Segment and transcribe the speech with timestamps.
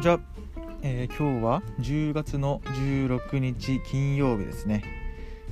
[0.00, 0.18] にちは、
[0.80, 4.82] えー、今日は10月の16日金曜日ですね、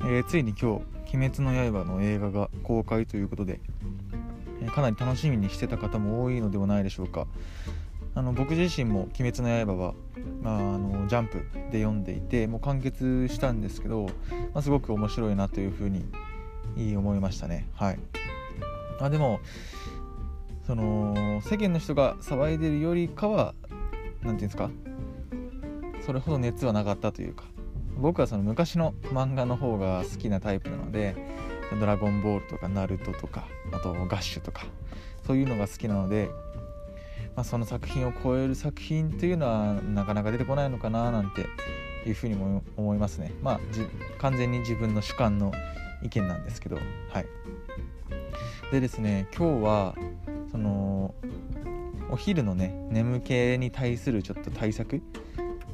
[0.01, 0.65] えー、ついに今日
[1.15, 3.61] 「鬼滅の刃」の映画が公開ということで、
[4.63, 7.27] えー、かなり楽しみにしてた方も多いのではないでしょうか。
[8.15, 9.93] あの僕自身も「鬼滅の刃は」
[10.43, 14.07] まあ、のジャンプで読んでいてもう完結したんですけど、
[14.55, 16.07] まあ、すごく面白いなというふうに
[16.97, 17.69] 思いましたね。
[17.75, 17.99] はい。
[18.99, 19.41] あでも
[20.67, 23.55] その世間の人が騒いでるよりかは
[24.29, 24.71] 何て言うんですか？
[26.05, 27.45] それほど熱はなかったというか。
[27.97, 31.17] 僕はその昔の漫画の方が好きなタイプなので
[31.81, 34.67] 「ドラゴンボール」とか「ナルト」とかあと「ガッシュ」とか
[35.27, 36.31] そういうのが好きなので、
[37.35, 41.47] まあ、その作品を超える作品というのはなかなか出てこないのかななんて
[42.09, 43.33] いうふうにも思いますね。
[43.43, 43.61] まあ
[44.19, 45.51] 完全に自分の主観の
[46.05, 47.27] 意見なんですけどはい。
[48.71, 49.97] でですね今日は
[50.53, 51.17] その
[52.11, 55.01] お昼のね眠気に対するちょっと対策っ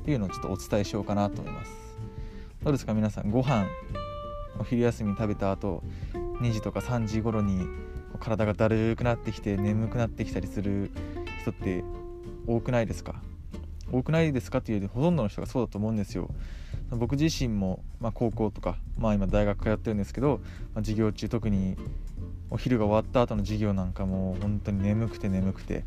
[0.04, 1.70] ていうのをちょっとお伝えしようかなと思います。
[2.62, 3.66] どうですか皆さんご飯
[4.58, 5.82] お昼休み食べた後
[6.40, 7.66] 2時とか3時頃に
[8.20, 10.90] 体がだるくなってきて眠くなってきたりする
[11.42, 11.84] 人って
[12.46, 13.16] 多くないですか？
[13.92, 16.30] 多くないですかっていうよりほとんどの人がそうだと思うんですよ。
[16.90, 20.40] 僕自身も、まあ、高校とか、まあ、今大学通ってるんですけど、
[20.74, 21.76] まあ、授業中特に
[22.50, 25.84] お昼が終わった後の授業なんかもう本当に眠くて眠くて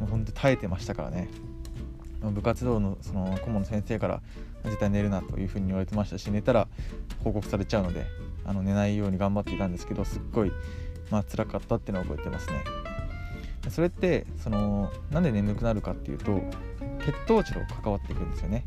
[0.00, 1.28] もう本当に耐えてましたからね。
[2.22, 4.20] 部活動のその顧問の先生から
[4.64, 6.68] 絶対寝るなというふうに言われてましたし寝たら
[7.24, 8.04] 報告されちゃうので
[8.44, 10.52] あの寝ないように頑張っていたんですけどすっごい
[11.10, 12.62] まあ辛かったっていうのを覚えてますね。
[13.68, 16.40] それってそのなんで眠くなるかっていうと
[17.04, 18.64] 血糖値と関わっていくんですよね。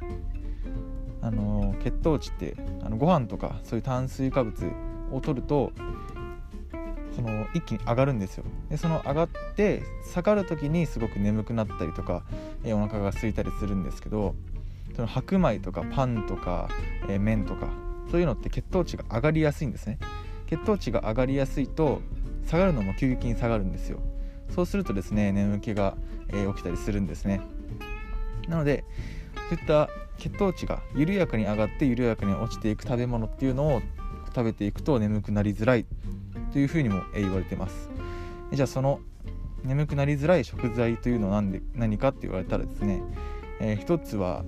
[1.24, 4.70] あの血糖値ってあのご飯とかそういう炭水化物
[5.12, 5.72] を取ると
[7.16, 8.44] その一気に上がるんですよ。
[8.70, 12.24] でその上がって下がる時にすごく眠くなったりとか、
[12.64, 14.36] えー、お腹が空いたりするんですけど
[14.96, 16.68] その白米とかパンとか、
[17.08, 17.70] えー、麺とか
[18.12, 20.00] そういうのって血糖値が上がりやすいんですね。
[20.48, 22.02] 血糖値が上がりやすいと
[22.46, 24.00] 下がるのも急激に下がるんですよ。
[24.50, 25.96] そうするとですね眠気が、
[26.30, 27.40] えー、起きたりするんですね。
[28.50, 28.84] なので
[29.50, 33.82] そういった血糖値が緩やかに上がって緩やかに落ちていく食べ物っていうのを
[34.28, 35.86] 食べていくと眠くなりづらい
[36.52, 37.90] というふうにも言われてます。
[38.52, 39.00] じゃあその
[39.64, 43.02] 眠くなりづらい食材というのは何で何かって言われたらですね、
[43.60, 44.44] えー、一つは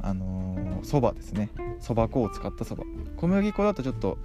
[0.00, 1.50] あのそ、ー、ばですね。
[1.80, 2.84] そば粉を使ったそば。
[3.16, 4.18] 小麦粉だとちょっと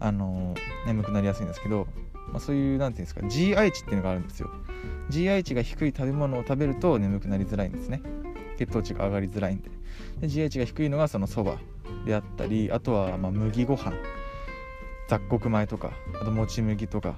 [0.00, 1.86] あのー、眠くなりやすいんですけど、
[2.32, 4.50] まあ、そういう何て言うんですか GI 値っていうのがあるんですよ。
[5.10, 8.02] GI 値が低い食べ物を食べると眠くなりづらいんですね。
[8.58, 9.70] 血糖値が上がりづらいんで。
[10.20, 11.58] で GI 値が低いのがそのそば
[12.06, 13.92] であったりあとはまあ麦ご飯。
[15.08, 15.92] 雑穀米とか
[16.22, 17.16] あともち麦とか、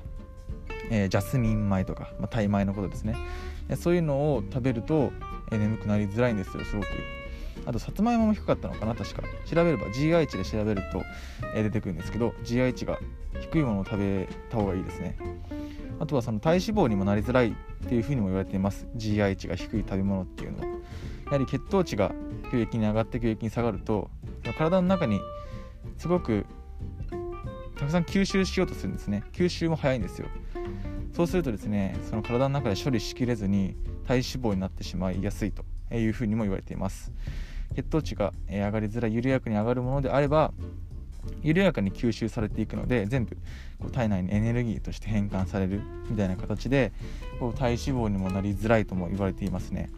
[0.91, 3.15] えー、ジャスミン米とか、まあ、タイ米のことですね。
[3.77, 5.13] そういうのを食べると、
[5.53, 6.89] えー、眠くなりづらいんですよすごく。
[7.67, 9.23] あとさつまいもも低かったのかな確か。
[9.47, 11.03] 調べれば GI 値で調べると、
[11.55, 12.99] えー、出てくるんですけど GI 値が
[13.41, 15.17] 低いものを食べた方がいいですね。
[16.01, 17.55] あとはその体脂肪にもなりづらいっ
[17.89, 18.89] ていうふうにも言われています。
[18.97, 20.65] GI 値が低い食べ物っていうのは。
[21.35, 22.15] やはり血糖値が
[22.53, 24.09] 急激に上がって急激に下がると
[24.57, 25.21] 体の中に
[25.99, 26.47] すごく
[27.77, 29.25] たくさん吸収しようとするんですね。
[29.33, 30.29] 吸収も早いんですよ。
[31.13, 33.75] そうするとですねその体の中で処理しきれずに
[34.07, 37.13] 体脂肪になってしまいやすいというふうにも言われています。
[37.75, 40.53] 血糖値が上がりづらい緩やかに上がるものであれば
[41.43, 43.37] 緩やかに吸収されていくので全部
[43.81, 46.93] こう体内にエネルギーとして変換されるみたいな形で
[47.41, 49.91] こう体脂肪にもなりづらいとも言われていますね。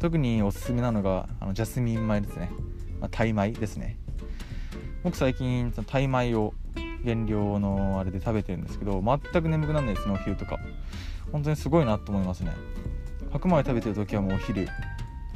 [0.00, 2.50] 特におすすめなのがあのジャスミン米ですね、
[3.00, 3.98] まあ、タイ米ですね。
[5.02, 6.54] 僕最近タイ米を
[7.04, 10.58] 原料のあれで食べてるんですけど全く眠くならないですねお昼とか。
[11.32, 12.52] 本当にすごいなと思いますね。
[13.32, 14.68] 白米食べてる時はもうお昼。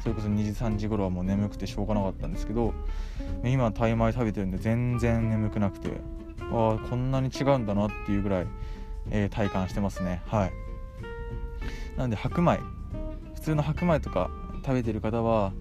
[0.01, 2.73] それこそ2時3時頃はもう眠くてしょうがなかったんですけど
[3.43, 5.89] 今タイ米食べてるんで全然眠くなくて
[6.51, 8.47] ああこんなに違うんだなっていうぐらい、
[9.09, 10.21] えー、体感してますね。
[10.27, 10.51] はい。
[11.97, 12.59] なんで白米。
[13.33, 14.29] 普通の白米とか
[14.67, 15.53] 食べてる方は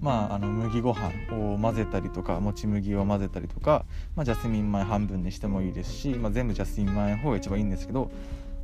[0.00, 3.84] まあ、あの麦ご飯を混ぜたりとかもち麦を混ぜたりとか、
[4.16, 8.10] まあ、ジャスミン米半分にしてもいいですし、まあ、全部ジャスミン米の方が一番いいんですけど、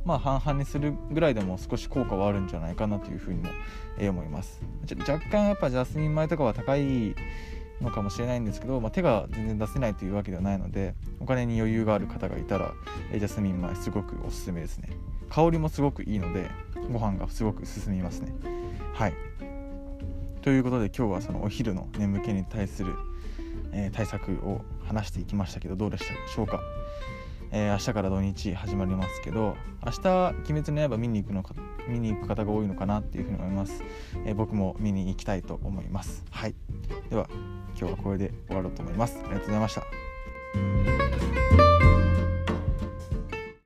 [0.03, 3.49] まあ、半々にするぐらいでも少し効果はあるんじゃないかなというふうにも、
[4.01, 4.61] 思います。
[5.07, 7.15] 若干やっぱジャスミン米とかは高い
[7.79, 12.73] のかもしれないんですけど、まあ、手が全然出せないというわけではないのでお金に余裕がある方がいたら、
[13.13, 14.89] ジャスミン米すごくおすすめですね。
[15.29, 16.49] 香りもすごくいいので
[16.91, 18.33] ご飯がすごく進みますね。
[18.93, 19.13] はい。
[20.41, 22.95] ということで今日はそのお昼の眠気に対する、
[23.71, 26.61] えー、対策を話していきましたけどどうでしたでしょうか？
[27.51, 30.09] えー、明日から土日始まりますけど明日
[30.49, 31.53] 「鬼滅の刃」見に行くのか
[31.87, 33.83] 見に行く方が多いのかなっていうふうに思います、
[34.25, 36.23] えー、僕も見に行きたいと思います。
[36.31, 36.55] はい。
[37.09, 37.27] では
[37.77, 39.19] 今日はこれで終わろうと思います。
[39.19, 41.28] ありがとうございました。